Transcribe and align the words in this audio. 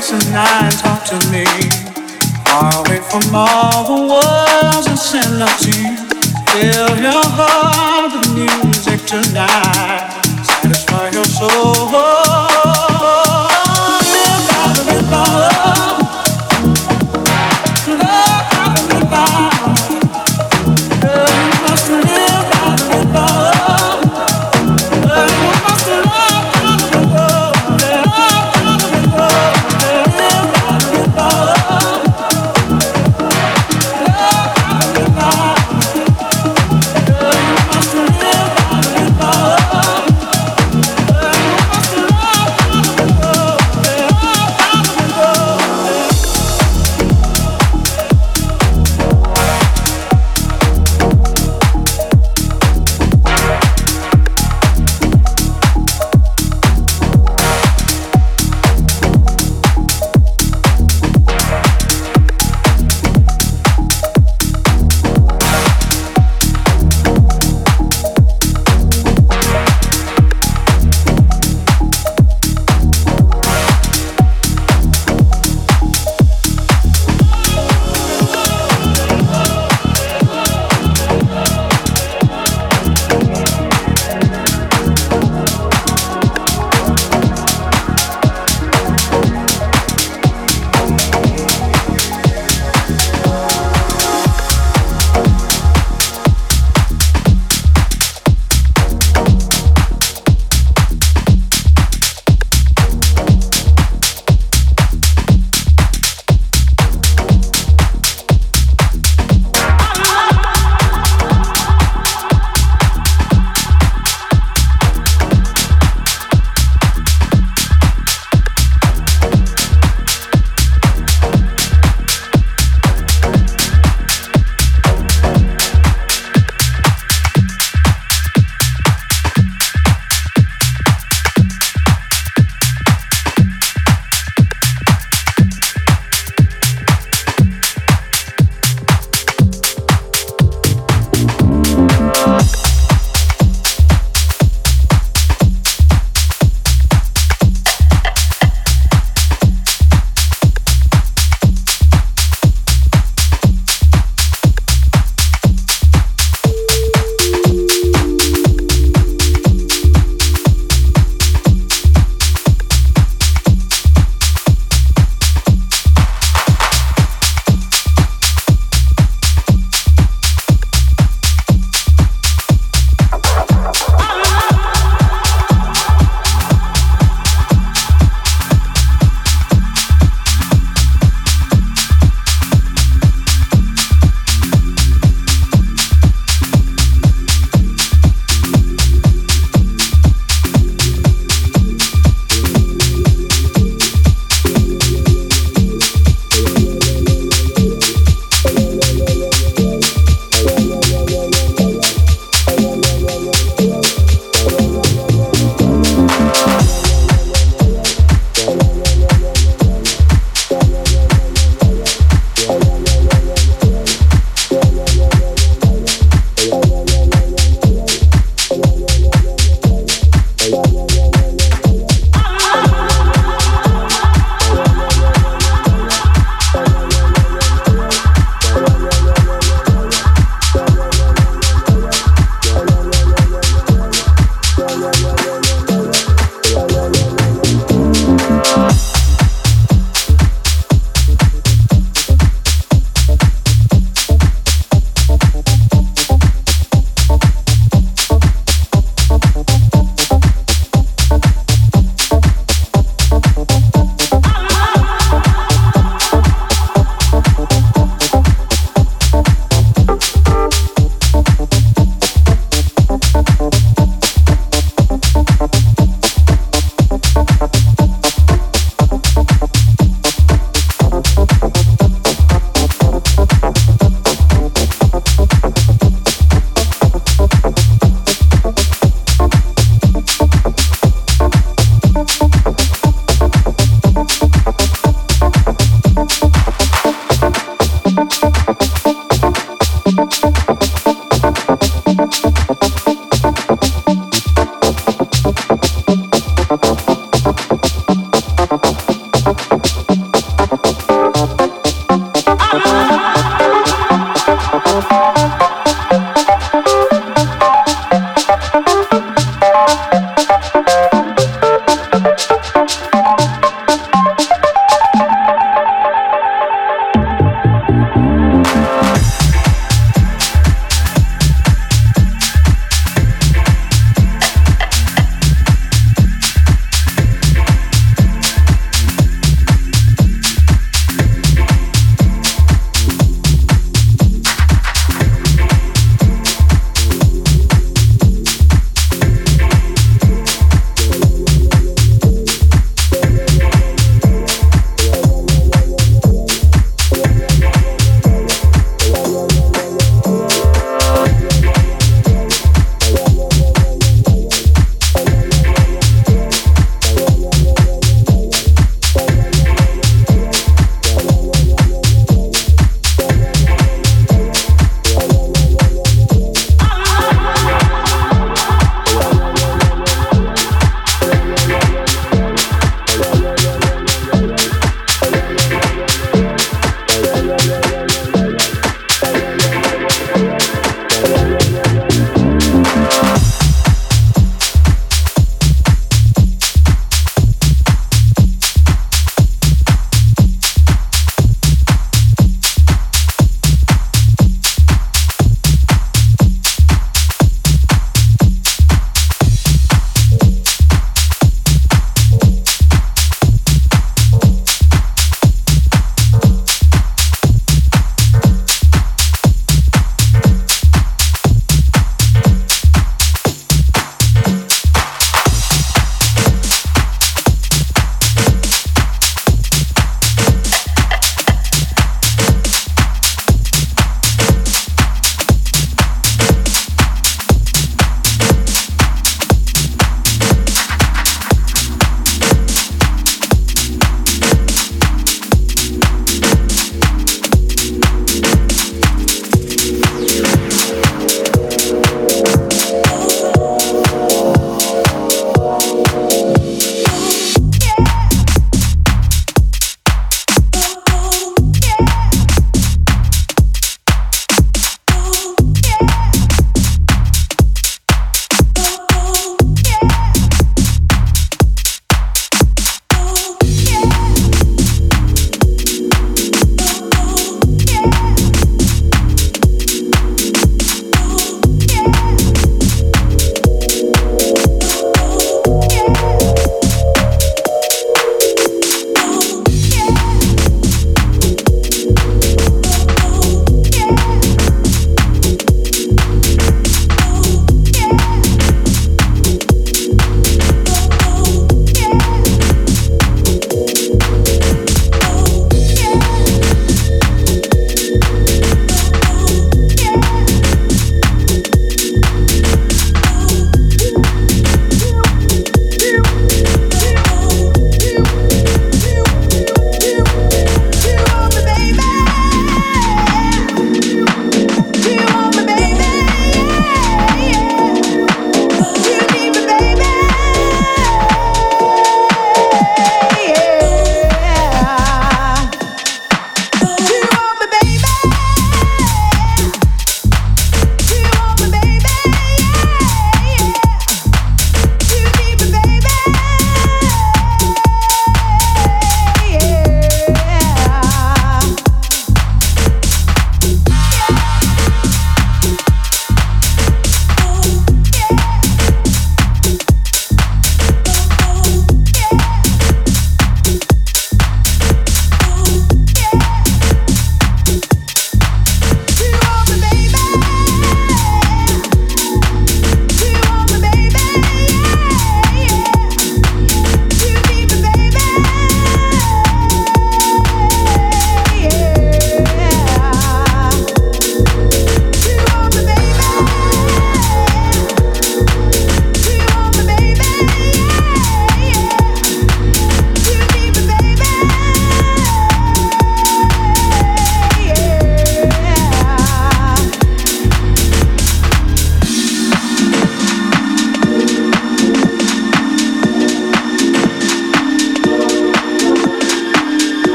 tonight 0.00 0.70
talk 0.78 1.04
to 1.04 1.16
me. 1.30 1.44
Far 2.46 2.72
away 2.86 3.00
from 3.00 3.34
all 3.34 3.84
the 3.84 4.00
world's 4.12 4.86
insanity. 4.88 5.82
Fill 6.50 6.96
your 6.96 7.24
heart 7.36 8.12
with 8.12 8.34
music 8.34 9.04
tonight. 9.06 10.22
Satisfy 10.44 11.10
your 11.10 11.24
soul. 11.24 12.21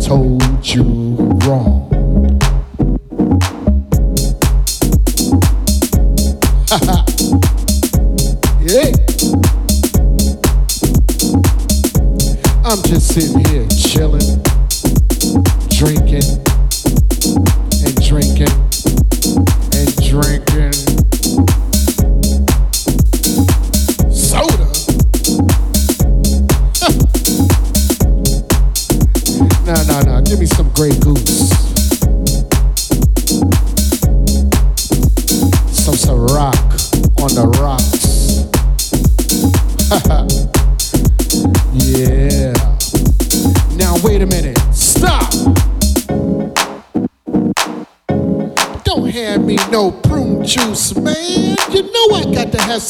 Told 0.00 0.49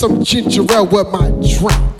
some 0.01 0.25
ginger 0.25 0.65
ale 0.73 0.87
with 0.87 1.09
my 1.13 1.29
drink. 1.29 2.00